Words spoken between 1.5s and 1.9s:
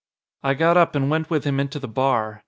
into the